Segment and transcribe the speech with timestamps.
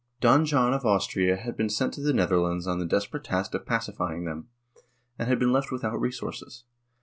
[0.19, 3.67] Don John of Austria had been sent to the Netherlands on the desperate task of
[3.67, 4.47] pacifying them,
[5.19, 6.63] and had been left without resources.